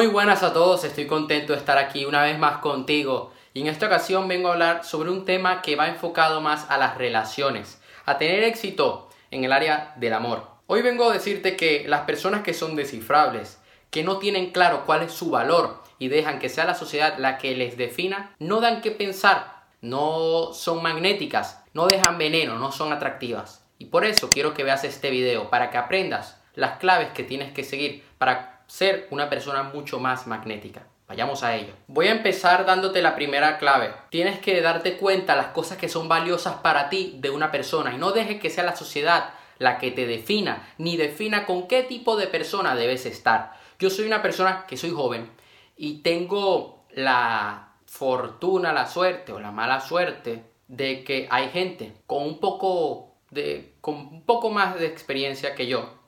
Muy 0.00 0.06
buenas 0.06 0.42
a 0.42 0.54
todos, 0.54 0.82
estoy 0.84 1.06
contento 1.06 1.52
de 1.52 1.58
estar 1.58 1.76
aquí 1.76 2.06
una 2.06 2.22
vez 2.22 2.38
más 2.38 2.60
contigo 2.60 3.34
y 3.52 3.60
en 3.60 3.66
esta 3.66 3.84
ocasión 3.84 4.28
vengo 4.28 4.48
a 4.48 4.52
hablar 4.52 4.82
sobre 4.82 5.10
un 5.10 5.26
tema 5.26 5.60
que 5.60 5.76
va 5.76 5.88
enfocado 5.88 6.40
más 6.40 6.64
a 6.70 6.78
las 6.78 6.96
relaciones, 6.96 7.82
a 8.06 8.16
tener 8.16 8.42
éxito 8.44 9.10
en 9.30 9.44
el 9.44 9.52
área 9.52 9.92
del 9.96 10.14
amor. 10.14 10.46
Hoy 10.68 10.80
vengo 10.80 11.10
a 11.10 11.12
decirte 11.12 11.54
que 11.54 11.84
las 11.86 12.06
personas 12.06 12.42
que 12.42 12.54
son 12.54 12.76
descifrables, 12.76 13.60
que 13.90 14.02
no 14.02 14.16
tienen 14.16 14.52
claro 14.52 14.84
cuál 14.86 15.02
es 15.02 15.12
su 15.12 15.28
valor 15.28 15.82
y 15.98 16.08
dejan 16.08 16.38
que 16.38 16.48
sea 16.48 16.64
la 16.64 16.74
sociedad 16.74 17.18
la 17.18 17.36
que 17.36 17.54
les 17.54 17.76
defina, 17.76 18.34
no 18.38 18.62
dan 18.62 18.80
que 18.80 18.92
pensar, 18.92 19.64
no 19.82 20.54
son 20.54 20.82
magnéticas, 20.82 21.62
no 21.74 21.86
dejan 21.86 22.16
veneno, 22.16 22.58
no 22.58 22.72
son 22.72 22.94
atractivas. 22.94 23.66
Y 23.76 23.84
por 23.84 24.06
eso 24.06 24.30
quiero 24.30 24.54
que 24.54 24.64
veas 24.64 24.82
este 24.82 25.10
video, 25.10 25.50
para 25.50 25.68
que 25.68 25.76
aprendas 25.76 26.40
las 26.54 26.78
claves 26.78 27.10
que 27.12 27.22
tienes 27.22 27.52
que 27.52 27.64
seguir 27.64 28.02
para 28.16 28.49
ser 28.70 29.08
una 29.10 29.28
persona 29.28 29.64
mucho 29.64 29.98
más 29.98 30.28
magnética. 30.28 30.86
Vayamos 31.08 31.42
a 31.42 31.56
ello. 31.56 31.72
Voy 31.88 32.06
a 32.06 32.12
empezar 32.12 32.64
dándote 32.64 33.02
la 33.02 33.16
primera 33.16 33.58
clave. 33.58 33.92
Tienes 34.10 34.38
que 34.38 34.60
darte 34.60 34.96
cuenta 34.96 35.34
las 35.34 35.48
cosas 35.48 35.76
que 35.76 35.88
son 35.88 36.08
valiosas 36.08 36.54
para 36.58 36.88
ti 36.88 37.16
de 37.18 37.30
una 37.30 37.50
persona 37.50 37.92
y 37.92 37.98
no 37.98 38.12
dejes 38.12 38.40
que 38.40 38.48
sea 38.48 38.62
la 38.62 38.76
sociedad 38.76 39.30
la 39.58 39.78
que 39.78 39.90
te 39.90 40.06
defina, 40.06 40.72
ni 40.78 40.96
defina 40.96 41.46
con 41.46 41.66
qué 41.66 41.82
tipo 41.82 42.16
de 42.16 42.28
persona 42.28 42.76
debes 42.76 43.06
estar. 43.06 43.54
Yo 43.80 43.90
soy 43.90 44.06
una 44.06 44.22
persona 44.22 44.64
que 44.68 44.76
soy 44.76 44.90
joven 44.90 45.28
y 45.76 46.02
tengo 46.02 46.84
la 46.92 47.72
fortuna, 47.86 48.72
la 48.72 48.86
suerte 48.86 49.32
o 49.32 49.40
la 49.40 49.50
mala 49.50 49.80
suerte 49.80 50.44
de 50.68 51.02
que 51.02 51.26
hay 51.28 51.48
gente 51.48 51.92
con 52.06 52.22
un 52.22 52.38
poco 52.38 53.16
de 53.30 53.74
con 53.80 53.96
un 53.96 54.22
poco 54.22 54.50
más 54.50 54.78
de 54.78 54.86
experiencia 54.86 55.56
que 55.56 55.66
yo 55.66 55.99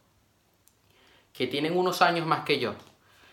que 1.32 1.46
tienen 1.46 1.76
unos 1.76 2.02
años 2.02 2.26
más 2.26 2.44
que 2.44 2.58
yo 2.58 2.74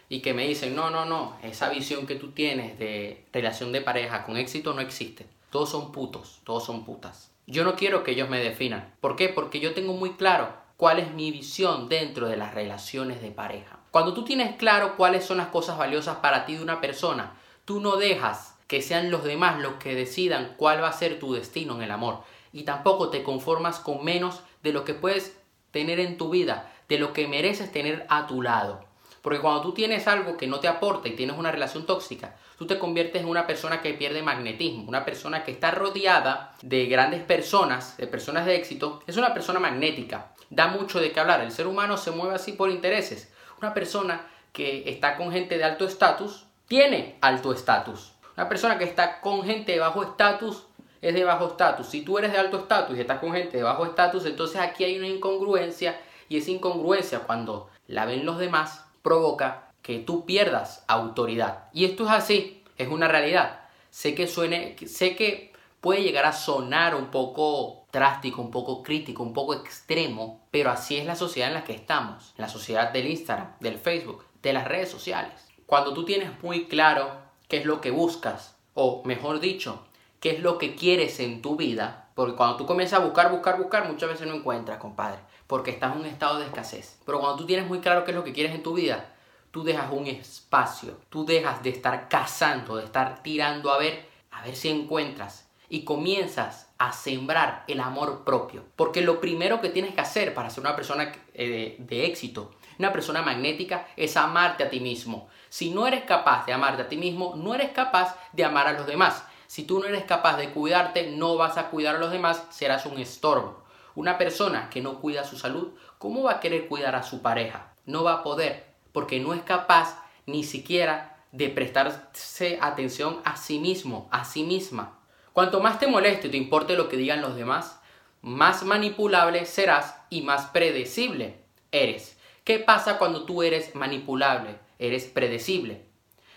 y 0.09 0.21
que 0.21 0.33
me 0.33 0.47
dicen, 0.47 0.75
no, 0.75 0.89
no, 0.89 1.05
no, 1.05 1.37
esa 1.43 1.69
visión 1.69 2.07
que 2.07 2.15
tú 2.15 2.31
tienes 2.31 2.79
de 2.79 3.25
relación 3.31 3.71
de 3.71 3.81
pareja 3.81 4.23
con 4.25 4.37
éxito 4.37 4.73
no 4.73 4.81
existe. 4.81 5.27
Todos 5.51 5.69
son 5.69 5.91
putos, 5.91 6.41
todos 6.43 6.65
son 6.65 6.83
putas. 6.85 7.31
Yo 7.45 7.63
no 7.63 7.75
quiero 7.75 8.03
que 8.03 8.11
ellos 8.11 8.29
me 8.29 8.39
definan. 8.39 8.93
¿Por 9.01 9.15
qué? 9.15 9.29
Porque 9.29 9.59
yo 9.59 9.73
tengo 9.73 9.93
muy 9.93 10.11
claro 10.11 10.53
cuál 10.77 10.99
es 10.99 11.11
mi 11.13 11.31
visión 11.31 11.89
dentro 11.89 12.27
de 12.27 12.37
las 12.37 12.53
relaciones 12.53 13.21
de 13.21 13.31
pareja. 13.31 13.79
Cuando 13.91 14.13
tú 14.13 14.23
tienes 14.23 14.55
claro 14.55 14.95
cuáles 14.97 15.25
son 15.25 15.37
las 15.37 15.47
cosas 15.47 15.77
valiosas 15.77 16.17
para 16.17 16.45
ti 16.45 16.55
de 16.55 16.63
una 16.63 16.79
persona, 16.79 17.35
tú 17.65 17.79
no 17.79 17.97
dejas 17.97 18.55
que 18.67 18.83
sean 18.83 19.09
los 19.09 19.23
demás 19.23 19.59
los 19.59 19.73
que 19.73 19.95
decidan 19.95 20.53
cuál 20.57 20.83
va 20.83 20.89
a 20.89 20.93
ser 20.93 21.19
tu 21.19 21.33
destino 21.33 21.75
en 21.75 21.81
el 21.81 21.91
amor. 21.91 22.23
Y 22.53 22.63
tampoco 22.63 23.09
te 23.09 23.23
conformas 23.23 23.79
con 23.79 24.03
menos 24.03 24.41
de 24.61 24.73
lo 24.73 24.85
que 24.85 24.93
puedes 24.93 25.35
tener 25.71 25.99
en 25.99 26.17
tu 26.17 26.29
vida, 26.29 26.71
de 26.89 26.97
lo 26.97 27.13
que 27.13 27.27
mereces 27.27 27.71
tener 27.71 28.05
a 28.09 28.27
tu 28.27 28.41
lado. 28.41 28.83
Porque 29.21 29.39
cuando 29.39 29.61
tú 29.61 29.73
tienes 29.73 30.07
algo 30.07 30.37
que 30.37 30.47
no 30.47 30.59
te 30.59 30.67
aporta 30.67 31.07
y 31.07 31.15
tienes 31.15 31.37
una 31.37 31.51
relación 31.51 31.85
tóxica, 31.85 32.35
tú 32.57 32.65
te 32.65 32.79
conviertes 32.79 33.21
en 33.21 33.27
una 33.27 33.47
persona 33.47 33.81
que 33.81 33.93
pierde 33.93 34.23
magnetismo, 34.23 34.87
una 34.87 35.05
persona 35.05 35.43
que 35.43 35.51
está 35.51 35.71
rodeada 35.71 36.55
de 36.61 36.85
grandes 36.85 37.21
personas, 37.21 37.97
de 37.97 38.07
personas 38.07 38.45
de 38.45 38.55
éxito, 38.55 39.01
es 39.07 39.17
una 39.17 39.33
persona 39.33 39.59
magnética, 39.59 40.33
da 40.49 40.67
mucho 40.67 40.99
de 40.99 41.11
qué 41.11 41.19
hablar, 41.19 41.41
el 41.41 41.51
ser 41.51 41.67
humano 41.67 41.97
se 41.97 42.11
mueve 42.11 42.35
así 42.35 42.53
por 42.53 42.69
intereses. 42.69 43.31
Una 43.61 43.73
persona 43.73 44.25
que 44.53 44.89
está 44.89 45.17
con 45.17 45.31
gente 45.31 45.57
de 45.57 45.65
alto 45.65 45.85
estatus, 45.85 46.45
tiene 46.67 47.17
alto 47.21 47.51
estatus. 47.51 48.13
Una 48.37 48.47
persona 48.47 48.77
que 48.77 48.85
está 48.85 49.19
con 49.19 49.43
gente 49.43 49.73
de 49.73 49.79
bajo 49.79 50.01
estatus, 50.01 50.65
es 51.01 51.13
de 51.13 51.23
bajo 51.23 51.47
estatus. 51.47 51.87
Si 51.87 52.01
tú 52.01 52.17
eres 52.17 52.31
de 52.31 52.39
alto 52.39 52.57
estatus 52.57 52.97
y 52.97 53.01
estás 53.01 53.19
con 53.19 53.33
gente 53.33 53.57
de 53.57 53.63
bajo 53.63 53.85
estatus, 53.85 54.25
entonces 54.25 54.59
aquí 54.59 54.83
hay 54.83 54.97
una 54.97 55.07
incongruencia 55.07 55.99
y 56.29 56.37
esa 56.37 56.51
incongruencia 56.51 57.19
cuando 57.21 57.69
la 57.87 58.05
ven 58.05 58.25
los 58.25 58.37
demás 58.37 58.85
provoca 59.01 59.71
que 59.81 59.99
tú 59.99 60.25
pierdas 60.25 60.85
autoridad. 60.87 61.65
Y 61.73 61.85
esto 61.85 62.05
es 62.05 62.11
así, 62.11 62.63
es 62.77 62.87
una 62.87 63.07
realidad. 63.07 63.61
Sé 63.89 64.13
que 64.15 64.27
suene, 64.27 64.75
sé 64.87 65.15
que 65.15 65.51
puede 65.81 66.03
llegar 66.03 66.25
a 66.25 66.33
sonar 66.33 66.95
un 66.95 67.07
poco 67.07 67.85
drástico, 67.91 68.41
un 68.41 68.51
poco 68.51 68.83
crítico, 68.83 69.23
un 69.23 69.33
poco 69.33 69.53
extremo, 69.55 70.45
pero 70.51 70.69
así 70.69 70.97
es 70.97 71.05
la 71.05 71.15
sociedad 71.15 71.49
en 71.49 71.55
la 71.55 71.63
que 71.63 71.73
estamos, 71.73 72.33
la 72.37 72.49
sociedad 72.49 72.91
del 72.91 73.07
Instagram, 73.07 73.53
del 73.59 73.79
Facebook, 73.79 74.25
de 74.41 74.53
las 74.53 74.67
redes 74.67 74.89
sociales. 74.89 75.33
Cuando 75.65 75.93
tú 75.93 76.05
tienes 76.05 76.31
muy 76.43 76.65
claro 76.65 77.11
qué 77.47 77.57
es 77.57 77.65
lo 77.65 77.81
que 77.81 77.91
buscas, 77.91 78.55
o 78.73 79.01
mejor 79.05 79.39
dicho, 79.39 79.85
qué 80.19 80.31
es 80.31 80.39
lo 80.41 80.57
que 80.57 80.75
quieres 80.75 81.19
en 81.19 81.41
tu 81.41 81.55
vida, 81.55 82.08
porque 82.19 82.35
cuando 82.35 82.57
tú 82.57 82.65
comienzas 82.65 82.99
a 82.99 83.03
buscar, 83.05 83.31
buscar, 83.31 83.57
buscar, 83.57 83.87
muchas 83.87 84.09
veces 84.09 84.27
no 84.27 84.35
encuentras, 84.35 84.77
compadre, 84.77 85.19
porque 85.47 85.71
estás 85.71 85.95
en 85.95 86.01
un 86.01 86.05
estado 86.05 86.37
de 86.37 86.47
escasez. 86.47 86.99
Pero 87.05 87.21
cuando 87.21 87.37
tú 87.37 87.45
tienes 87.45 87.65
muy 87.65 87.79
claro 87.79 88.03
qué 88.03 88.11
es 88.11 88.17
lo 88.17 88.25
que 88.25 88.33
quieres 88.33 88.53
en 88.53 88.61
tu 88.61 88.73
vida, 88.73 89.05
tú 89.51 89.63
dejas 89.63 89.89
un 89.89 90.05
espacio, 90.05 90.97
tú 91.07 91.25
dejas 91.25 91.63
de 91.63 91.69
estar 91.69 92.09
cazando, 92.09 92.75
de 92.75 92.83
estar 92.83 93.23
tirando 93.23 93.71
a 93.71 93.77
ver, 93.77 94.05
a 94.31 94.43
ver 94.43 94.57
si 94.57 94.67
encuentras, 94.67 95.47
y 95.69 95.85
comienzas 95.85 96.67
a 96.77 96.91
sembrar 96.91 97.63
el 97.69 97.79
amor 97.79 98.25
propio. 98.25 98.65
Porque 98.75 98.99
lo 98.99 99.21
primero 99.21 99.61
que 99.61 99.69
tienes 99.69 99.93
que 99.93 100.01
hacer 100.01 100.33
para 100.33 100.49
ser 100.49 100.65
una 100.65 100.75
persona 100.75 101.13
eh, 101.33 101.77
de, 101.79 101.85
de 101.85 102.05
éxito, 102.05 102.51
una 102.79 102.91
persona 102.91 103.21
magnética, 103.21 103.87
es 103.95 104.17
amarte 104.17 104.65
a 104.65 104.69
ti 104.69 104.81
mismo. 104.81 105.29
Si 105.47 105.69
no 105.69 105.87
eres 105.87 106.03
capaz 106.03 106.45
de 106.45 106.51
amarte 106.51 106.81
a 106.81 106.89
ti 106.89 106.97
mismo, 106.97 107.35
no 107.37 107.55
eres 107.55 107.69
capaz 107.69 108.17
de 108.33 108.43
amar 108.43 108.67
a 108.67 108.73
los 108.73 108.85
demás. 108.85 109.23
Si 109.49 109.63
tú 109.63 109.79
no 109.79 109.87
eres 109.87 110.03
capaz 110.03 110.37
de 110.37 110.51
cuidarte, 110.51 111.09
no 111.09 111.35
vas 111.35 111.57
a 111.57 111.71
cuidar 111.71 111.95
a 111.95 111.97
los 111.97 112.11
demás, 112.11 112.45
serás 112.51 112.85
un 112.85 112.99
estorbo. 112.99 113.63
Una 113.95 114.19
persona 114.19 114.69
que 114.69 114.79
no 114.79 114.99
cuida 114.99 115.23
su 115.23 115.39
salud, 115.39 115.69
¿cómo 115.97 116.21
va 116.21 116.33
a 116.33 116.39
querer 116.39 116.67
cuidar 116.67 116.93
a 116.93 117.01
su 117.01 117.23
pareja? 117.23 117.73
No 117.87 118.03
va 118.03 118.13
a 118.13 118.23
poder, 118.23 118.67
porque 118.91 119.19
no 119.19 119.33
es 119.33 119.41
capaz 119.41 120.03
ni 120.27 120.43
siquiera 120.43 121.17
de 121.31 121.49
prestarse 121.49 122.59
atención 122.61 123.21
a 123.25 123.37
sí 123.37 123.57
mismo, 123.57 124.07
a 124.11 124.23
sí 124.23 124.43
misma. 124.43 124.99
Cuanto 125.33 125.61
más 125.61 125.79
te 125.79 125.87
moleste 125.87 126.27
y 126.27 126.31
te 126.31 126.37
importe 126.37 126.77
lo 126.77 126.87
que 126.87 126.97
digan 126.97 127.23
los 127.23 127.35
demás, 127.35 127.79
más 128.21 128.61
manipulable 128.61 129.47
serás 129.47 129.95
y 130.11 130.21
más 130.21 130.45
predecible 130.51 131.39
eres. 131.71 132.19
¿Qué 132.43 132.59
pasa 132.59 132.99
cuando 132.99 133.25
tú 133.25 133.41
eres 133.41 133.73
manipulable? 133.73 134.59
Eres 134.77 135.05
predecible. 135.05 135.85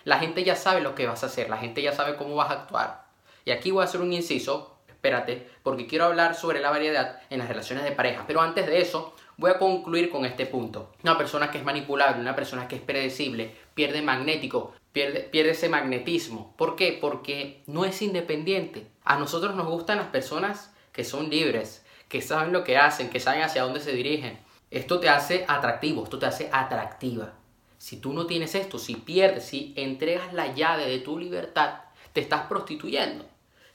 La 0.03 0.17
gente 0.17 0.43
ya 0.43 0.55
sabe 0.55 0.81
lo 0.81 0.95
que 0.95 1.05
vas 1.05 1.21
a 1.21 1.27
hacer, 1.27 1.51
la 1.51 1.57
gente 1.57 1.83
ya 1.83 1.93
sabe 1.93 2.15
cómo 2.15 2.33
vas 2.33 2.49
a 2.49 2.53
actuar. 2.53 3.02
Y 3.45 3.51
aquí 3.51 3.71
voy 3.71 3.81
a 3.81 3.85
hacer 3.85 4.01
un 4.01 4.13
inciso, 4.13 4.77
espérate, 4.87 5.47
porque 5.63 5.87
quiero 5.87 6.05
hablar 6.05 6.35
sobre 6.35 6.61
la 6.61 6.69
variedad 6.69 7.21
en 7.29 7.39
las 7.39 7.47
relaciones 7.47 7.83
de 7.83 7.91
pareja. 7.91 8.25
Pero 8.27 8.41
antes 8.41 8.67
de 8.67 8.81
eso, 8.81 9.15
voy 9.37 9.51
a 9.51 9.57
concluir 9.57 10.09
con 10.09 10.25
este 10.25 10.45
punto. 10.45 10.91
Una 11.03 11.17
persona 11.17 11.51
que 11.51 11.57
es 11.57 11.63
manipulable, 11.63 12.21
una 12.21 12.35
persona 12.35 12.67
que 12.67 12.77
es 12.77 12.81
predecible, 12.81 13.55
pierde 13.73 14.01
magnético, 14.01 14.73
pierde, 14.91 15.21
pierde 15.21 15.51
ese 15.51 15.69
magnetismo. 15.69 16.53
¿Por 16.57 16.75
qué? 16.75 16.97
Porque 16.99 17.63
no 17.67 17.85
es 17.85 18.01
independiente. 18.01 18.87
A 19.03 19.17
nosotros 19.17 19.55
nos 19.55 19.67
gustan 19.67 19.97
las 19.97 20.07
personas 20.07 20.73
que 20.91 21.03
son 21.03 21.29
libres, 21.29 21.85
que 22.07 22.21
saben 22.21 22.53
lo 22.53 22.63
que 22.63 22.77
hacen, 22.77 23.09
que 23.09 23.19
saben 23.19 23.41
hacia 23.41 23.63
dónde 23.63 23.79
se 23.79 23.91
dirigen. 23.91 24.39
Esto 24.71 24.99
te 24.99 25.09
hace 25.09 25.45
atractivo, 25.47 26.03
esto 26.03 26.17
te 26.17 26.25
hace 26.25 26.49
atractiva. 26.51 27.33
Si 27.77 27.97
tú 27.97 28.13
no 28.13 28.25
tienes 28.25 28.55
esto, 28.55 28.79
si 28.79 28.95
pierdes, 28.95 29.45
si 29.45 29.73
entregas 29.75 30.33
la 30.33 30.53
llave 30.53 30.85
de 30.85 30.99
tu 30.99 31.19
libertad, 31.19 31.81
te 32.13 32.21
estás 32.21 32.43
prostituyendo. 32.47 33.25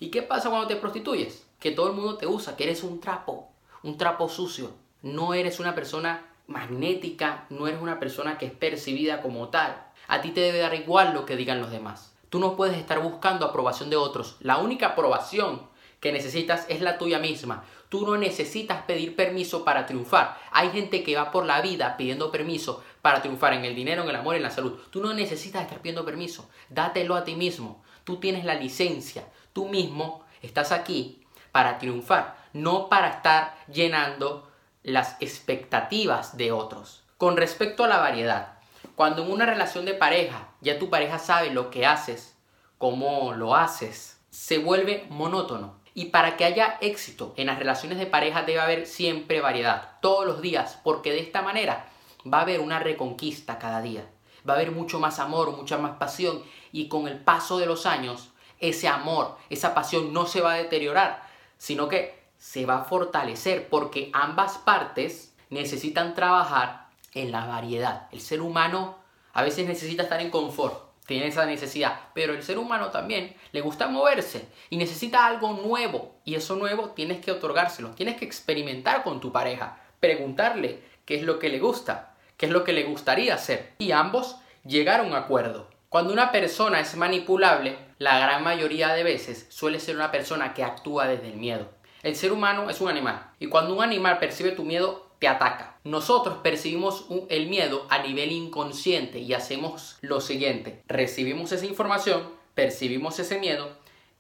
¿Y 0.01 0.11
qué 0.11 0.23
pasa 0.23 0.49
cuando 0.49 0.69
te 0.69 0.77
prostituyes? 0.77 1.45
Que 1.59 1.73
todo 1.73 1.89
el 1.89 1.95
mundo 1.95 2.17
te 2.17 2.27
usa, 2.27 2.57
que 2.57 2.65
eres 2.65 2.85
un 2.85 3.01
trapo, 3.01 3.49
un 3.83 3.99
trapo 3.99 4.29
sucio. 4.29 4.71
No 5.03 5.35
eres 5.35 5.59
una 5.59 5.75
persona 5.75 6.25
magnética, 6.47 7.47
no 7.51 7.67
eres 7.67 7.81
una 7.81 7.99
persona 7.99 8.39
que 8.39 8.47
es 8.47 8.53
percibida 8.53 9.23
como 9.23 9.49
tal. 9.49 9.85
A 10.07 10.21
ti 10.21 10.31
te 10.31 10.41
debe 10.41 10.59
dar 10.59 10.75
igual 10.75 11.15
lo 11.15 11.27
que 11.27 11.37
digan 11.37 11.61
los 11.61 11.71
demás. 11.71 12.15
Tú 12.29 12.39
no 12.39 12.57
puedes 12.57 12.77
estar 12.77 13.01
buscando 13.01 13.47
aprobación 13.47 13.91
de 13.91 13.97
otros. 13.97 14.37
La 14.41 14.59
única 14.59 14.89
aprobación 14.89 15.63
que 16.01 16.13
necesitas 16.13 16.65
es 16.69 16.81
la 16.81 16.97
tuya 16.99 17.19
misma. 17.19 17.65
Tú 17.89 18.07
no 18.07 18.17
necesitas 18.17 18.83
pedir 18.83 19.17
permiso 19.17 19.65
para 19.65 19.87
triunfar. 19.87 20.39
Hay 20.53 20.71
gente 20.71 21.03
que 21.03 21.17
va 21.17 21.33
por 21.33 21.45
la 21.45 21.61
vida 21.61 21.97
pidiendo 21.97 22.31
permiso 22.31 22.85
para 23.03 23.21
triunfar 23.21 23.55
en 23.55 23.65
el 23.65 23.75
dinero, 23.75 24.03
en 24.03 24.11
el 24.11 24.17
amor, 24.17 24.37
en 24.37 24.43
la 24.43 24.51
salud. 24.51 24.79
Tú 24.91 25.01
no 25.01 25.13
necesitas 25.13 25.63
estar 25.63 25.81
pidiendo 25.81 26.05
permiso. 26.05 26.49
Dátelo 26.69 27.17
a 27.17 27.25
ti 27.25 27.35
mismo. 27.35 27.83
Tú 28.05 28.19
tienes 28.19 28.45
la 28.45 28.55
licencia. 28.55 29.25
Tú 29.53 29.69
mismo 29.69 30.25
estás 30.43 30.73
aquí 30.73 31.25
para 31.53 31.79
triunfar, 31.79 32.37
no 32.53 32.89
para 32.89 33.09
estar 33.09 33.57
llenando 33.73 34.49
las 34.83 35.17
expectativas 35.21 36.37
de 36.37 36.53
otros. 36.53 37.03
Con 37.17 37.37
respecto 37.37 37.85
a 37.85 37.89
la 37.89 37.99
variedad, 37.99 38.59
cuando 38.95 39.25
en 39.25 39.31
una 39.31 39.47
relación 39.47 39.85
de 39.85 39.95
pareja 39.95 40.49
ya 40.61 40.79
tu 40.79 40.91
pareja 40.91 41.19
sabe 41.19 41.51
lo 41.51 41.71
que 41.71 41.87
haces, 41.87 42.37
cómo 42.79 43.33
lo 43.33 43.55
haces, 43.55 44.21
se 44.31 44.59
vuelve 44.59 45.07
monótono. 45.11 45.79
Y 45.95 46.07
para 46.07 46.37
que 46.37 46.45
haya 46.45 46.79
éxito 46.81 47.35
en 47.37 47.49
las 47.49 47.59
relaciones 47.59 47.99
de 47.99 48.07
pareja 48.07 48.43
debe 48.43 48.61
haber 48.61 48.87
siempre 48.87 49.41
variedad, 49.41 49.99
todos 50.01 50.27
los 50.27 50.41
días, 50.41 50.79
porque 50.85 51.11
de 51.11 51.21
esta 51.21 51.43
manera 51.43 51.89
va 52.33 52.39
a 52.39 52.43
haber 52.43 52.61
una 52.61 52.79
reconquista 52.79 53.59
cada 53.59 53.81
día. 53.81 54.09
Va 54.49 54.55
a 54.55 54.57
haber 54.57 54.71
mucho 54.71 55.01
más 55.01 55.19
amor, 55.19 55.57
mucha 55.57 55.79
más 55.79 55.97
pasión 55.99 56.43
y 56.71 56.89
con 56.89 57.09
el 57.09 57.19
paso 57.19 57.59
de 57.59 57.67
los 57.67 57.85
años 57.85 58.31
ese 58.61 58.89
amor, 58.89 59.37
esa 59.51 59.75
pasión 59.75 60.13
no 60.13 60.27
se 60.27 60.41
va 60.41 60.55
a 60.55 60.59
deteriorar, 60.59 61.23
sino 61.59 61.89
que 61.89 62.19
se 62.39 62.67
va 62.67 62.79
a 62.79 62.85
fortalecer 62.85 63.69
porque 63.69 64.11
ambas 64.13 64.59
partes 64.59 65.35
necesitan 65.51 66.15
trabajar 66.15 66.89
en 67.15 67.33
la 67.33 67.47
variedad. 67.47 68.09
El 68.13 68.21
ser 68.21 68.41
humano 68.41 68.97
a 69.33 69.43
veces 69.43 69.67
necesita 69.67 70.05
estar 70.05 70.21
en 70.21 70.31
confort, 70.31 70.89
tiene 71.07 71.29
esa 71.29 71.47
necesidad, 71.47 72.01
pero 72.15 72.35
el 72.35 72.43
ser 72.43 72.59
humano 72.59 72.91
también 72.91 73.35
le 73.53 73.61
gusta 73.61 73.89
moverse 73.89 74.49
y 74.69 74.77
necesita 74.77 75.27
algo 75.27 75.53
nuevo 75.55 76.17
y 76.25 76.35
eso 76.35 76.57
nuevo 76.57 76.91
tienes 76.91 77.25
que 77.25 77.33
otorgárselo, 77.33 77.91
tienes 77.93 78.17
que 78.17 78.25
experimentar 78.25 79.03
con 79.03 79.21
tu 79.21 79.33
pareja, 79.33 79.81
preguntarle 80.01 80.83
qué 81.07 81.17
es 81.17 81.23
lo 81.23 81.39
que 81.39 81.49
le 81.49 81.61
gusta, 81.61 82.15
qué 82.37 82.47
es 82.47 82.53
lo 82.53 82.63
que 82.63 82.75
le 82.75 82.85
gustaría 82.85 83.35
hacer 83.35 83.73
y 83.79 83.93
ambos 83.93 84.37
llegar 84.65 85.01
a 85.01 85.05
un 85.05 85.15
acuerdo. 85.15 85.69
Cuando 85.89 86.13
una 86.13 86.31
persona 86.31 86.81
es 86.81 86.95
manipulable, 86.95 87.79
la 87.99 88.19
gran 88.19 88.45
mayoría 88.45 88.95
de 88.95 89.03
veces 89.03 89.47
suele 89.49 89.81
ser 89.81 89.97
una 89.97 90.13
persona 90.13 90.55
que 90.55 90.65
actúa 90.65 91.07
desde 91.09 91.29
el 91.29 91.37
miedo. 91.37 91.69
El 92.03 92.15
ser 92.15 92.33
humano 92.33 92.71
es 92.71 92.81
un 92.81 92.89
animal 92.89 93.33
y 93.41 93.49
cuando 93.49 93.75
un 93.75 93.83
animal 93.83 94.19
percibe 94.19 94.53
tu 94.53 94.65
miedo, 94.65 95.09
te 95.19 95.27
ataca. 95.27 95.79
Nosotros 95.83 96.39
percibimos 96.43 97.07
el 97.29 97.49
miedo 97.49 97.87
a 97.91 97.99
nivel 97.99 98.31
inconsciente 98.31 99.19
y 99.19 99.35
hacemos 99.35 99.99
lo 100.01 100.21
siguiente. 100.21 100.83
Recibimos 100.87 101.51
esa 101.51 101.67
información, 101.67 102.23
percibimos 102.55 103.19
ese 103.19 103.39
miedo 103.41 103.69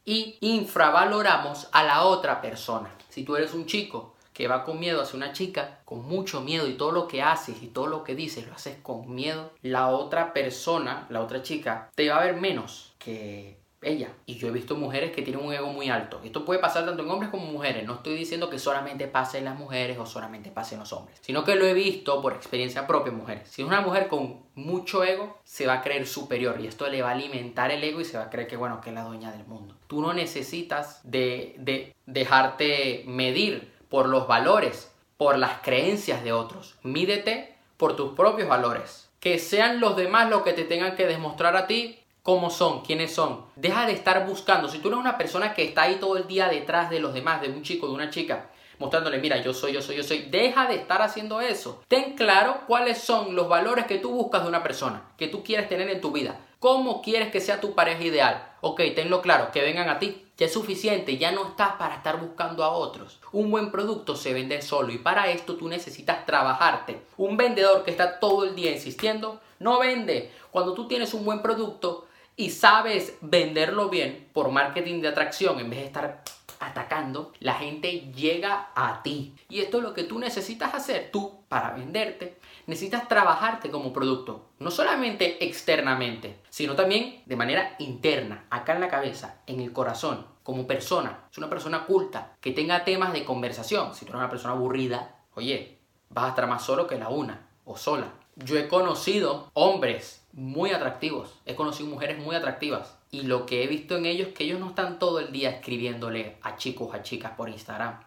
y 0.04 0.38
infravaloramos 0.40 1.68
a 1.70 1.84
la 1.84 2.02
otra 2.02 2.40
persona. 2.40 2.90
Si 3.08 3.22
tú 3.22 3.36
eres 3.36 3.54
un 3.54 3.66
chico 3.66 4.16
que 4.32 4.48
va 4.48 4.64
con 4.64 4.78
miedo 4.78 5.02
hacia 5.02 5.16
una 5.16 5.32
chica, 5.32 5.80
con 5.84 6.04
mucho 6.04 6.40
miedo 6.40 6.68
y 6.68 6.74
todo 6.74 6.92
lo 6.92 7.08
que 7.08 7.22
haces 7.22 7.62
y 7.62 7.66
todo 7.66 7.88
lo 7.88 8.04
que 8.04 8.14
dices 8.14 8.46
lo 8.46 8.54
haces 8.54 8.78
con 8.82 9.14
miedo, 9.14 9.52
la 9.62 9.88
otra 9.88 10.32
persona, 10.32 11.06
la 11.10 11.20
otra 11.20 11.42
chica, 11.42 11.90
te 11.94 12.08
va 12.08 12.18
a 12.18 12.24
ver 12.24 12.36
menos 12.36 12.94
que 12.98 13.58
ella. 13.82 14.12
Y 14.26 14.36
yo 14.36 14.48
he 14.48 14.50
visto 14.50 14.74
mujeres 14.74 15.12
que 15.12 15.22
tienen 15.22 15.44
un 15.44 15.52
ego 15.52 15.68
muy 15.68 15.88
alto. 15.88 16.20
Esto 16.24 16.44
puede 16.44 16.60
pasar 16.60 16.84
tanto 16.84 17.02
en 17.02 17.10
hombres 17.10 17.30
como 17.30 17.46
en 17.46 17.52
mujeres. 17.52 17.86
No 17.86 17.94
estoy 17.94 18.14
diciendo 18.16 18.50
que 18.50 18.58
solamente 18.58 19.06
pase 19.06 19.38
en 19.38 19.44
las 19.44 19.58
mujeres 19.58 19.98
o 19.98 20.06
solamente 20.06 20.50
pase 20.50 20.74
en 20.74 20.80
los 20.80 20.92
hombres, 20.92 21.18
sino 21.20 21.44
que 21.44 21.54
lo 21.54 21.64
he 21.64 21.74
visto 21.74 22.20
por 22.20 22.32
experiencia 22.32 22.86
propia 22.86 23.10
en 23.10 23.18
mujeres. 23.18 23.48
Si 23.48 23.62
es 23.62 23.68
una 23.68 23.80
mujer 23.80 24.08
con 24.08 24.42
mucho 24.54 25.04
ego, 25.04 25.38
se 25.44 25.66
va 25.66 25.74
a 25.74 25.82
creer 25.82 26.06
superior 26.06 26.60
y 26.60 26.66
esto 26.66 26.88
le 26.88 27.02
va 27.02 27.10
a 27.10 27.12
alimentar 27.12 27.70
el 27.70 27.84
ego 27.84 28.00
y 28.00 28.04
se 28.04 28.18
va 28.18 28.24
a 28.24 28.30
creer 28.30 28.48
que, 28.48 28.56
bueno, 28.56 28.80
que 28.80 28.90
es 28.90 28.94
la 28.94 29.04
dueña 29.04 29.30
del 29.30 29.46
mundo. 29.46 29.76
Tú 29.86 30.00
no 30.00 30.12
necesitas 30.12 31.00
de, 31.04 31.54
de 31.58 31.94
dejarte 32.06 33.04
medir 33.06 33.72
por 33.88 34.08
los 34.08 34.26
valores, 34.26 34.92
por 35.16 35.38
las 35.38 35.60
creencias 35.62 36.24
de 36.24 36.32
otros. 36.32 36.76
Mídete 36.82 37.54
por 37.76 37.96
tus 37.96 38.14
propios 38.14 38.48
valores. 38.48 39.08
Que 39.20 39.38
sean 39.38 39.80
los 39.80 39.96
demás 39.96 40.30
los 40.30 40.42
que 40.42 40.52
te 40.52 40.64
tengan 40.64 40.94
que 40.94 41.06
demostrar 41.06 41.56
a 41.56 41.66
ti 41.66 41.98
cómo 42.28 42.50
son, 42.50 42.82
quiénes 42.82 43.14
son. 43.14 43.46
Deja 43.56 43.86
de 43.86 43.94
estar 43.94 44.26
buscando. 44.26 44.68
Si 44.68 44.80
tú 44.80 44.88
eres 44.88 45.00
una 45.00 45.16
persona 45.16 45.54
que 45.54 45.64
está 45.64 45.84
ahí 45.84 45.94
todo 45.94 46.18
el 46.18 46.26
día 46.26 46.46
detrás 46.48 46.90
de 46.90 47.00
los 47.00 47.14
demás, 47.14 47.40
de 47.40 47.48
un 47.48 47.62
chico, 47.62 47.86
de 47.86 47.94
una 47.94 48.10
chica, 48.10 48.50
mostrándole, 48.78 49.16
mira, 49.16 49.38
yo 49.38 49.54
soy, 49.54 49.72
yo 49.72 49.80
soy, 49.80 49.96
yo 49.96 50.02
soy. 50.02 50.24
Deja 50.24 50.66
de 50.66 50.74
estar 50.74 51.00
haciendo 51.00 51.40
eso. 51.40 51.82
Ten 51.88 52.16
claro 52.16 52.64
cuáles 52.66 52.98
son 52.98 53.34
los 53.34 53.48
valores 53.48 53.86
que 53.86 53.96
tú 53.96 54.10
buscas 54.10 54.42
de 54.42 54.48
una 54.50 54.62
persona, 54.62 55.04
que 55.16 55.28
tú 55.28 55.42
quieres 55.42 55.70
tener 55.70 55.88
en 55.88 56.02
tu 56.02 56.12
vida. 56.12 56.38
¿Cómo 56.58 57.00
quieres 57.00 57.32
que 57.32 57.40
sea 57.40 57.62
tu 57.62 57.74
pareja 57.74 58.04
ideal? 58.04 58.52
Ok, 58.60 58.82
tenlo 58.94 59.22
claro, 59.22 59.50
que 59.50 59.62
vengan 59.62 59.88
a 59.88 59.98
ti. 59.98 60.26
Ya 60.36 60.46
es 60.46 60.52
suficiente, 60.52 61.16
ya 61.16 61.32
no 61.32 61.46
estás 61.46 61.76
para 61.78 61.94
estar 61.94 62.20
buscando 62.20 62.62
a 62.62 62.72
otros. 62.72 63.20
Un 63.32 63.50
buen 63.50 63.70
producto 63.70 64.16
se 64.16 64.34
vende 64.34 64.60
solo 64.60 64.92
y 64.92 64.98
para 64.98 65.30
esto 65.30 65.56
tú 65.56 65.66
necesitas 65.66 66.26
trabajarte. 66.26 67.00
Un 67.16 67.38
vendedor 67.38 67.84
que 67.84 67.90
está 67.90 68.20
todo 68.20 68.44
el 68.44 68.54
día 68.54 68.70
insistiendo, 68.70 69.40
no 69.60 69.78
vende. 69.78 70.30
Cuando 70.50 70.74
tú 70.74 70.86
tienes 70.86 71.14
un 71.14 71.24
buen 71.24 71.40
producto, 71.42 72.07
y 72.38 72.50
sabes 72.50 73.18
venderlo 73.20 73.90
bien 73.90 74.28
por 74.32 74.52
marketing 74.52 75.02
de 75.02 75.08
atracción 75.08 75.58
en 75.58 75.68
vez 75.68 75.80
de 75.80 75.86
estar 75.86 76.22
atacando, 76.60 77.32
la 77.40 77.54
gente 77.54 78.12
llega 78.12 78.70
a 78.76 79.02
ti. 79.02 79.34
Y 79.48 79.58
esto 79.58 79.78
es 79.78 79.82
lo 79.82 79.92
que 79.92 80.04
tú 80.04 80.20
necesitas 80.20 80.72
hacer, 80.72 81.10
tú, 81.12 81.40
para 81.48 81.72
venderte. 81.72 82.38
Necesitas 82.66 83.08
trabajarte 83.08 83.70
como 83.70 83.92
producto, 83.92 84.50
no 84.60 84.70
solamente 84.70 85.44
externamente, 85.44 86.38
sino 86.48 86.76
también 86.76 87.22
de 87.26 87.36
manera 87.36 87.74
interna, 87.80 88.46
acá 88.50 88.74
en 88.74 88.82
la 88.82 88.88
cabeza, 88.88 89.40
en 89.48 89.60
el 89.60 89.72
corazón, 89.72 90.24
como 90.44 90.64
persona. 90.64 91.24
Es 91.32 91.38
una 91.38 91.50
persona 91.50 91.86
culta, 91.86 92.36
que 92.40 92.52
tenga 92.52 92.84
temas 92.84 93.12
de 93.12 93.24
conversación. 93.24 93.96
Si 93.96 94.04
tú 94.04 94.12
eres 94.12 94.20
una 94.20 94.30
persona 94.30 94.54
aburrida, 94.54 95.16
oye, 95.34 95.78
vas 96.08 96.26
a 96.26 96.28
estar 96.28 96.46
más 96.46 96.64
solo 96.64 96.86
que 96.86 96.98
la 96.98 97.08
una 97.08 97.48
o 97.64 97.76
sola. 97.76 98.12
Yo 98.36 98.56
he 98.56 98.68
conocido 98.68 99.50
hombres 99.54 100.27
muy 100.38 100.70
atractivos, 100.70 101.34
he 101.46 101.56
conocido 101.56 101.90
mujeres 101.90 102.16
muy 102.18 102.36
atractivas 102.36 102.96
y 103.10 103.22
lo 103.22 103.44
que 103.44 103.64
he 103.64 103.66
visto 103.66 103.96
en 103.96 104.06
ellos 104.06 104.28
es 104.28 104.34
que 104.34 104.44
ellos 104.44 104.60
no 104.60 104.68
están 104.68 105.00
todo 105.00 105.18
el 105.18 105.32
día 105.32 105.50
escribiéndole 105.50 106.36
a 106.42 106.56
chicos, 106.56 106.94
a 106.94 107.02
chicas 107.02 107.32
por 107.36 107.48
Instagram. 107.48 107.98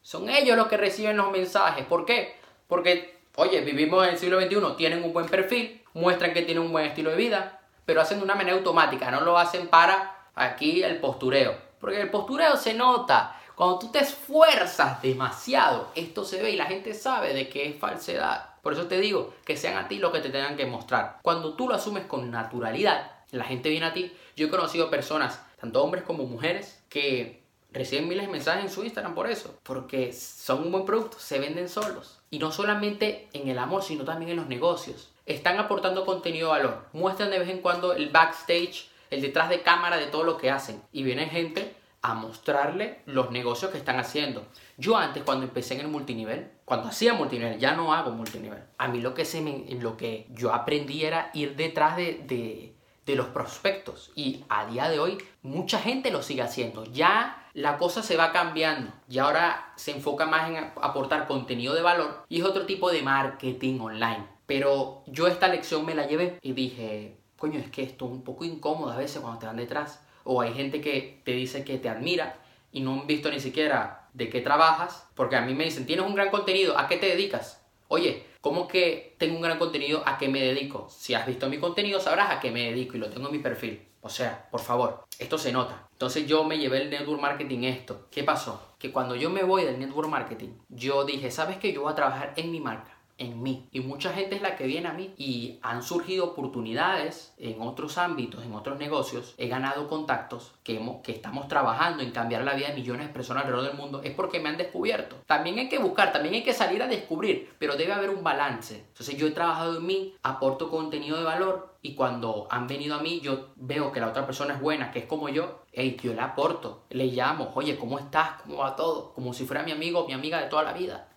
Son 0.00 0.30
ellos 0.30 0.56
los 0.56 0.68
que 0.68 0.76
reciben 0.76 1.16
los 1.16 1.32
mensajes. 1.32 1.84
¿Por 1.86 2.04
qué? 2.04 2.36
Porque, 2.68 3.18
oye, 3.34 3.60
vivimos 3.62 4.04
en 4.04 4.10
el 4.10 4.18
siglo 4.18 4.40
XXI, 4.40 4.76
tienen 4.76 5.02
un 5.02 5.12
buen 5.12 5.26
perfil, 5.26 5.82
muestran 5.94 6.32
que 6.32 6.42
tienen 6.42 6.62
un 6.62 6.70
buen 6.70 6.86
estilo 6.86 7.10
de 7.10 7.16
vida, 7.16 7.60
pero 7.84 8.00
hacen 8.00 8.18
de 8.18 8.24
una 8.24 8.36
manera 8.36 8.56
automática, 8.56 9.10
no 9.10 9.22
lo 9.22 9.36
hacen 9.36 9.66
para 9.66 10.28
aquí 10.36 10.84
el 10.84 11.00
postureo. 11.00 11.56
Porque 11.80 12.00
el 12.00 12.10
postureo 12.10 12.56
se 12.56 12.72
nota. 12.72 13.36
Cuando 13.56 13.80
tú 13.80 13.90
te 13.90 13.98
esfuerzas 13.98 15.02
demasiado, 15.02 15.90
esto 15.96 16.24
se 16.24 16.40
ve 16.40 16.52
y 16.52 16.56
la 16.56 16.66
gente 16.66 16.94
sabe 16.94 17.34
de 17.34 17.48
que 17.48 17.68
es 17.68 17.76
falsedad. 17.80 18.49
Por 18.62 18.72
eso 18.72 18.86
te 18.86 19.00
digo 19.00 19.34
que 19.44 19.56
sean 19.56 19.76
a 19.76 19.88
ti 19.88 19.98
lo 19.98 20.12
que 20.12 20.20
te 20.20 20.30
tengan 20.30 20.56
que 20.56 20.66
mostrar. 20.66 21.18
Cuando 21.22 21.54
tú 21.54 21.68
lo 21.68 21.74
asumes 21.74 22.04
con 22.06 22.30
naturalidad, 22.30 23.12
la 23.30 23.44
gente 23.44 23.68
viene 23.68 23.86
a 23.86 23.92
ti. 23.92 24.12
Yo 24.36 24.46
he 24.46 24.50
conocido 24.50 24.90
personas, 24.90 25.40
tanto 25.60 25.82
hombres 25.82 26.04
como 26.04 26.24
mujeres, 26.24 26.82
que 26.88 27.42
reciben 27.72 28.08
miles 28.08 28.26
de 28.26 28.32
mensajes 28.32 28.64
en 28.64 28.70
su 28.70 28.82
Instagram 28.84 29.14
por 29.14 29.28
eso. 29.28 29.58
Porque 29.62 30.12
son 30.12 30.62
un 30.62 30.72
buen 30.72 30.84
producto, 30.84 31.18
se 31.18 31.38
venden 31.38 31.68
solos. 31.68 32.18
Y 32.30 32.38
no 32.38 32.52
solamente 32.52 33.28
en 33.32 33.48
el 33.48 33.58
amor, 33.58 33.82
sino 33.82 34.04
también 34.04 34.30
en 34.30 34.36
los 34.36 34.46
negocios. 34.46 35.10
Están 35.26 35.58
aportando 35.58 36.04
contenido 36.04 36.48
de 36.48 36.58
valor. 36.58 36.86
Muestran 36.92 37.30
de 37.30 37.38
vez 37.38 37.48
en 37.48 37.60
cuando 37.60 37.92
el 37.92 38.10
backstage, 38.10 38.88
el 39.10 39.20
detrás 39.20 39.48
de 39.48 39.62
cámara 39.62 39.96
de 39.96 40.06
todo 40.06 40.24
lo 40.24 40.36
que 40.36 40.50
hacen. 40.50 40.82
Y 40.92 41.02
viene 41.02 41.26
gente 41.26 41.74
a 42.02 42.14
mostrarle 42.14 43.02
los 43.06 43.30
negocios 43.30 43.70
que 43.70 43.78
están 43.78 43.98
haciendo. 43.98 44.46
Yo 44.78 44.96
antes, 44.96 45.22
cuando 45.22 45.44
empecé 45.44 45.74
en 45.74 45.80
el 45.80 45.88
multinivel, 45.88 46.50
cuando 46.64 46.88
hacía 46.88 47.12
multinivel, 47.12 47.58
ya 47.58 47.74
no 47.74 47.92
hago 47.92 48.10
multinivel. 48.12 48.62
A 48.78 48.88
mí 48.88 49.00
lo 49.00 49.12
que, 49.12 49.24
se 49.24 49.40
me, 49.42 49.66
lo 49.80 49.96
que 49.96 50.26
yo 50.30 50.54
aprendí 50.54 51.04
era 51.04 51.30
ir 51.34 51.56
detrás 51.56 51.96
de, 51.96 52.24
de, 52.26 52.74
los 53.16 53.26
prospectos. 53.26 54.12
Y 54.14 54.44
a 54.48 54.66
día 54.66 54.88
de 54.88 55.00
hoy, 55.00 55.18
mucha 55.42 55.80
gente 55.80 56.12
lo 56.12 56.22
sigue 56.22 56.42
haciendo. 56.42 56.84
Ya 56.84 57.44
la 57.54 57.76
cosa 57.76 58.04
se 58.04 58.16
va 58.16 58.30
cambiando. 58.30 58.92
Y 59.08 59.18
ahora 59.18 59.72
se 59.74 59.90
enfoca 59.90 60.26
más 60.26 60.48
en 60.48 60.56
aportar 60.80 61.26
contenido 61.26 61.74
de 61.74 61.82
valor 61.82 62.24
y 62.28 62.38
es 62.38 62.46
otro 62.46 62.66
tipo 62.66 62.88
de 62.92 63.02
marketing 63.02 63.80
online. 63.80 64.28
Pero 64.46 65.02
yo 65.08 65.26
esta 65.26 65.48
lección 65.48 65.84
me 65.84 65.96
la 65.96 66.06
llevé 66.06 66.38
y 66.40 66.52
dije, 66.52 67.18
coño, 67.36 67.58
es 67.58 67.68
que 67.68 67.82
esto 67.82 68.04
es 68.04 68.12
un 68.12 68.22
poco 68.22 68.44
incómodo 68.44 68.92
a 68.92 68.96
veces 68.96 69.20
cuando 69.20 69.40
te 69.40 69.46
van 69.46 69.56
detrás 69.56 70.00
o 70.32 70.40
hay 70.42 70.54
gente 70.54 70.80
que 70.80 71.20
te 71.24 71.32
dice 71.32 71.64
que 71.64 71.76
te 71.78 71.88
admira 71.88 72.38
y 72.70 72.82
no 72.82 72.92
han 72.92 73.08
visto 73.08 73.32
ni 73.32 73.40
siquiera 73.40 74.08
de 74.12 74.28
qué 74.28 74.40
trabajas, 74.40 75.08
porque 75.16 75.34
a 75.34 75.40
mí 75.40 75.54
me 75.54 75.64
dicen, 75.64 75.86
tienes 75.86 76.06
un 76.06 76.14
gran 76.14 76.30
contenido, 76.30 76.78
¿a 76.78 76.86
qué 76.86 76.98
te 76.98 77.06
dedicas? 77.06 77.60
Oye, 77.88 78.22
¿cómo 78.40 78.68
que 78.68 79.16
tengo 79.18 79.34
un 79.34 79.42
gran 79.42 79.58
contenido? 79.58 80.04
¿A 80.06 80.18
qué 80.18 80.28
me 80.28 80.40
dedico? 80.40 80.86
Si 80.88 81.14
has 81.14 81.26
visto 81.26 81.48
mi 81.48 81.58
contenido 81.58 81.98
sabrás 81.98 82.30
a 82.30 82.38
qué 82.38 82.52
me 82.52 82.70
dedico 82.70 82.96
y 82.96 83.00
lo 83.00 83.10
tengo 83.10 83.26
en 83.26 83.32
mi 83.32 83.38
perfil. 83.40 83.82
O 84.02 84.08
sea, 84.08 84.48
por 84.52 84.60
favor, 84.60 85.04
esto 85.18 85.36
se 85.36 85.50
nota. 85.50 85.88
Entonces 85.90 86.28
yo 86.28 86.44
me 86.44 86.58
llevé 86.58 86.82
el 86.82 86.90
network 86.90 87.20
marketing 87.20 87.64
esto. 87.64 88.06
¿Qué 88.12 88.22
pasó? 88.22 88.76
Que 88.78 88.92
cuando 88.92 89.16
yo 89.16 89.30
me 89.30 89.42
voy 89.42 89.64
del 89.64 89.80
network 89.80 90.08
marketing, 90.08 90.50
yo 90.68 91.04
dije, 91.04 91.32
¿sabes 91.32 91.56
qué? 91.56 91.72
Yo 91.72 91.82
voy 91.82 91.90
a 91.90 91.96
trabajar 91.96 92.34
en 92.36 92.52
mi 92.52 92.60
marca 92.60 92.99
en 93.20 93.42
mí. 93.42 93.68
Y 93.70 93.80
mucha 93.80 94.12
gente 94.12 94.34
es 94.34 94.42
la 94.42 94.56
que 94.56 94.66
viene 94.66 94.88
a 94.88 94.92
mí 94.92 95.14
y 95.16 95.60
han 95.62 95.82
surgido 95.82 96.24
oportunidades 96.24 97.32
en 97.36 97.60
otros 97.60 97.98
ámbitos, 97.98 98.44
en 98.44 98.54
otros 98.54 98.78
negocios. 98.78 99.34
He 99.36 99.46
ganado 99.46 99.88
contactos 99.88 100.52
que, 100.64 100.78
hemos, 100.78 101.02
que 101.02 101.12
estamos 101.12 101.46
trabajando 101.46 102.02
en 102.02 102.10
cambiar 102.10 102.42
la 102.42 102.54
vida 102.54 102.68
de 102.68 102.74
millones 102.74 103.06
de 103.06 103.12
personas 103.12 103.44
alrededor 103.44 103.68
del 103.68 103.76
mundo. 103.76 104.00
Es 104.02 104.14
porque 104.14 104.40
me 104.40 104.48
han 104.48 104.56
descubierto. 104.56 105.16
También 105.26 105.58
hay 105.58 105.68
que 105.68 105.78
buscar, 105.78 106.12
también 106.12 106.34
hay 106.34 106.42
que 106.42 106.54
salir 106.54 106.82
a 106.82 106.88
descubrir, 106.88 107.54
pero 107.58 107.76
debe 107.76 107.92
haber 107.92 108.10
un 108.10 108.24
balance. 108.24 108.86
Entonces 108.88 109.16
yo 109.16 109.26
he 109.26 109.32
trabajado 109.32 109.76
en 109.76 109.86
mí, 109.86 110.14
aporto 110.22 110.70
contenido 110.70 111.18
de 111.18 111.24
valor 111.24 111.76
y 111.82 111.94
cuando 111.94 112.48
han 112.50 112.66
venido 112.66 112.94
a 112.94 113.02
mí 113.02 113.20
yo 113.20 113.50
veo 113.56 113.92
que 113.92 114.00
la 114.00 114.08
otra 114.08 114.24
persona 114.24 114.54
es 114.54 114.60
buena, 114.60 114.90
que 114.90 115.00
es 115.00 115.04
como 115.04 115.28
yo, 115.28 115.62
hey, 115.72 115.96
yo 116.02 116.14
le 116.14 116.20
aporto, 116.20 116.84
le 116.88 117.06
llamo, 117.06 117.52
oye, 117.54 117.78
¿cómo 117.78 117.98
estás? 117.98 118.42
¿Cómo 118.42 118.58
va 118.58 118.76
todo? 118.76 119.12
Como 119.12 119.34
si 119.34 119.44
fuera 119.44 119.62
mi 119.62 119.72
amigo 119.72 120.00
o 120.00 120.06
mi 120.06 120.14
amiga 120.14 120.40
de 120.40 120.48
toda 120.48 120.62
la 120.62 120.72
vida. 120.72 121.08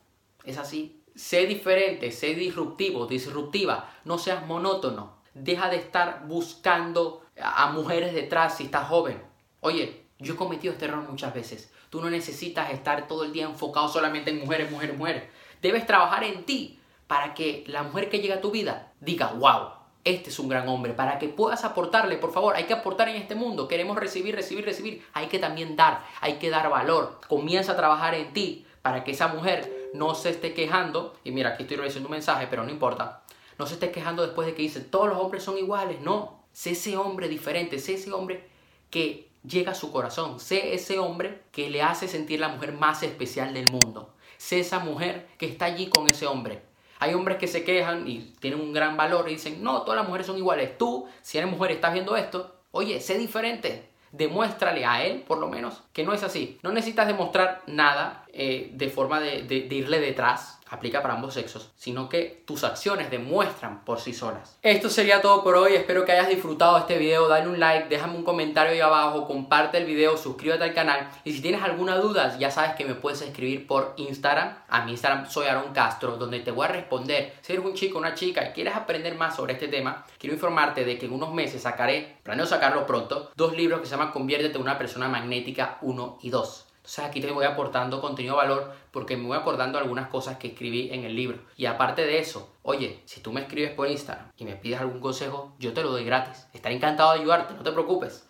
Es 0.43 0.57
así. 0.57 1.02
Sé 1.15 1.45
diferente, 1.45 2.11
sé 2.11 2.33
disruptivo, 2.33 3.05
disruptiva, 3.05 3.89
no 4.03 4.17
seas 4.17 4.45
monótono. 4.47 5.17
Deja 5.33 5.69
de 5.69 5.77
estar 5.77 6.25
buscando 6.27 7.23
a 7.41 7.71
mujeres 7.71 8.13
detrás 8.13 8.57
si 8.57 8.65
estás 8.65 8.87
joven. 8.87 9.21
Oye, 9.61 10.05
yo 10.19 10.33
he 10.33 10.37
cometido 10.37 10.73
este 10.73 10.85
error 10.85 11.07
muchas 11.07 11.33
veces. 11.33 11.71
Tú 11.89 12.01
no 12.01 12.09
necesitas 12.09 12.71
estar 12.71 13.07
todo 13.07 13.23
el 13.23 13.33
día 13.33 13.45
enfocado 13.45 13.87
solamente 13.87 14.31
en 14.31 14.39
mujeres, 14.39 14.71
mujeres, 14.71 14.97
mujeres. 14.97 15.23
Debes 15.61 15.85
trabajar 15.85 16.23
en 16.23 16.43
ti 16.43 16.79
para 17.07 17.33
que 17.33 17.63
la 17.67 17.83
mujer 17.83 18.09
que 18.09 18.19
llega 18.19 18.35
a 18.35 18.41
tu 18.41 18.51
vida 18.51 18.91
diga, 18.99 19.33
wow, 19.33 19.69
este 20.03 20.29
es 20.29 20.39
un 20.39 20.49
gran 20.49 20.67
hombre. 20.67 20.93
Para 20.93 21.19
que 21.19 21.29
puedas 21.29 21.63
aportarle, 21.63 22.17
por 22.17 22.33
favor, 22.33 22.55
hay 22.55 22.63
que 22.65 22.73
aportar 22.73 23.09
en 23.09 23.15
este 23.15 23.35
mundo. 23.35 23.67
Queremos 23.67 23.97
recibir, 23.97 24.35
recibir, 24.35 24.65
recibir. 24.65 25.05
Hay 25.13 25.27
que 25.27 25.39
también 25.39 25.75
dar, 25.75 26.03
hay 26.21 26.33
que 26.33 26.49
dar 26.49 26.69
valor. 26.69 27.21
Comienza 27.27 27.73
a 27.73 27.77
trabajar 27.77 28.15
en 28.15 28.33
ti 28.33 28.65
para 28.81 29.03
que 29.03 29.11
esa 29.11 29.27
mujer 29.27 29.82
no 29.93 30.15
se 30.15 30.29
esté 30.29 30.53
quejando, 30.53 31.15
y 31.23 31.31
mira, 31.31 31.51
aquí 31.51 31.63
estoy 31.63 31.77
recibiendo 31.77 32.09
un 32.09 32.13
mensaje, 32.13 32.47
pero 32.49 32.63
no 32.63 32.71
importa, 32.71 33.23
No 33.59 33.67
se 33.67 33.75
esté 33.75 33.91
quejando 33.91 34.23
después 34.23 34.47
de 34.47 34.55
que 34.55 34.63
dice, 34.63 34.81
todos 34.81 35.07
los 35.07 35.17
hombres 35.17 35.43
son 35.43 35.57
iguales. 35.57 36.01
No, 36.01 36.43
sé 36.51 36.71
ese 36.71 36.97
hombre 36.97 37.29
diferente, 37.29 37.77
sé 37.77 37.93
ese 37.93 38.11
hombre 38.11 38.49
que 38.89 39.29
llega 39.43 39.71
a 39.73 39.75
su 39.75 39.91
corazón. 39.91 40.39
Sé 40.39 40.73
ese 40.73 40.99
hombre 40.99 41.43
que 41.51 41.69
le 41.69 41.81
hace 41.81 42.07
sentir 42.07 42.39
la 42.39 42.49
mujer 42.49 42.73
más 42.73 43.03
especial 43.03 43.53
del 43.53 43.65
mundo. 43.71 44.13
Sé 44.37 44.59
esa 44.59 44.79
mujer 44.79 45.27
que 45.37 45.45
está 45.45 45.65
allí 45.65 45.87
con 45.87 46.09
ese 46.09 46.25
hombre. 46.25 46.63
Hay 46.99 47.13
hombres 47.13 47.37
que 47.37 47.47
se 47.47 47.63
quejan 47.63 48.07
y 48.07 48.33
tienen 48.39 48.61
un 48.61 48.73
gran 48.73 48.95
valor 48.97 49.29
y 49.29 49.33
dicen, 49.33 49.61
no, 49.61 49.81
todas 49.81 49.97
las 49.97 50.07
mujeres 50.07 50.27
son 50.27 50.37
iguales. 50.37 50.77
Tú, 50.77 51.07
si 51.21 51.37
eres 51.37 51.49
mujer 51.49 51.71
estás 51.71 51.93
viendo 51.93 52.15
esto, 52.15 52.55
oye, 52.71 53.01
sé 53.01 53.17
diferente. 53.17 53.89
Demuéstrale 54.13 54.85
a 54.85 55.03
él, 55.03 55.23
por 55.27 55.39
lo 55.39 55.49
menos, 55.49 55.83
que 55.91 56.05
no 56.05 56.13
es 56.13 56.23
así. 56.23 56.57
No 56.63 56.71
necesitas 56.71 57.07
demostrar 57.07 57.63
nada 57.67 58.23
eh, 58.31 58.69
de 58.73 58.89
forma 58.89 59.19
de 59.19 59.67
irle 59.69 59.99
detrás 59.99 60.62
aplica 60.73 61.01
para 61.01 61.13
ambos 61.13 61.35
sexos, 61.35 61.71
sino 61.75 62.09
que 62.09 62.43
tus 62.45 62.63
acciones 62.63 63.11
demuestran 63.11 63.85
por 63.85 63.99
sí 63.99 64.11
solas. 64.11 64.57
Esto 64.63 64.89
sería 64.89 65.21
todo 65.21 65.43
por 65.43 65.55
hoy, 65.55 65.75
espero 65.75 66.03
que 66.03 66.11
hayas 66.11 66.29
disfrutado 66.29 66.77
este 66.79 66.97
video, 66.97 67.27
dale 67.27 67.47
un 67.47 67.59
like, 67.59 67.89
déjame 67.89 68.15
un 68.15 68.23
comentario 68.23 68.73
ahí 68.73 68.79
abajo, 68.79 69.27
comparte 69.27 69.77
el 69.77 69.85
video, 69.85 70.17
suscríbete 70.17 70.63
al 70.63 70.73
canal 70.73 71.09
y 71.23 71.33
si 71.33 71.41
tienes 71.41 71.61
alguna 71.61 71.97
duda 71.97 72.37
ya 72.39 72.49
sabes 72.49 72.73
que 72.73 72.85
me 72.85 72.95
puedes 72.95 73.21
escribir 73.21 73.67
por 73.67 73.93
Instagram, 73.97 74.57
a 74.67 74.83
mi 74.83 74.91
Instagram 74.91 75.29
soy 75.29 75.45
Aaron 75.45 75.73
Castro, 75.73 76.17
donde 76.17 76.39
te 76.39 76.51
voy 76.51 76.65
a 76.65 76.69
responder. 76.69 77.35
Si 77.41 77.53
eres 77.53 77.63
un 77.63 77.75
chico 77.75 77.97
o 77.97 78.01
una 78.01 78.15
chica 78.15 78.49
y 78.49 78.53
quieres 78.53 78.75
aprender 78.75 79.15
más 79.15 79.35
sobre 79.35 79.53
este 79.53 79.67
tema, 79.67 80.03
quiero 80.17 80.33
informarte 80.33 80.83
de 80.83 80.97
que 80.97 81.05
en 81.05 81.13
unos 81.13 81.33
meses 81.33 81.61
sacaré, 81.61 82.17
planeo 82.23 82.47
sacarlo 82.47 82.87
pronto, 82.87 83.31
dos 83.35 83.55
libros 83.55 83.79
que 83.79 83.85
se 83.85 83.91
llaman 83.91 84.11
Conviértete 84.11 84.55
en 84.55 84.63
una 84.63 84.77
persona 84.77 85.07
magnética 85.07 85.77
1 85.81 86.19
y 86.23 86.29
2. 86.29 86.72
Entonces 86.83 87.05
aquí 87.05 87.21
te 87.21 87.31
voy 87.31 87.45
aportando 87.45 88.01
contenido 88.01 88.35
de 88.35 88.41
valor 88.41 88.73
porque 88.91 89.15
me 89.15 89.25
voy 89.25 89.37
acordando 89.37 89.77
algunas 89.77 90.09
cosas 90.09 90.37
que 90.37 90.49
escribí 90.49 90.89
en 90.91 91.05
el 91.05 91.15
libro. 91.15 91.39
Y 91.55 91.65
aparte 91.65 92.05
de 92.05 92.19
eso, 92.19 92.57
oye, 92.61 93.01
si 93.05 93.21
tú 93.21 93.31
me 93.31 93.39
escribes 93.39 93.71
por 93.71 93.87
Instagram 93.87 94.29
y 94.35 94.43
me 94.43 94.57
pides 94.57 94.81
algún 94.81 94.99
consejo, 94.99 95.53
yo 95.59 95.71
te 95.71 95.81
lo 95.81 95.91
doy 95.91 96.03
gratis. 96.03 96.45
Estaré 96.51 96.75
encantado 96.75 97.13
de 97.13 97.19
ayudarte, 97.19 97.53
no 97.53 97.63
te 97.63 97.71
preocupes. 97.71 98.27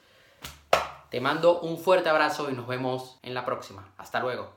Te 1.09 1.19
mando 1.19 1.61
un 1.61 1.79
fuerte 1.79 2.09
abrazo 2.09 2.51
y 2.51 2.53
nos 2.53 2.67
vemos 2.67 3.17
en 3.23 3.33
la 3.33 3.43
próxima. 3.43 3.91
Hasta 3.97 4.19
luego. 4.19 4.53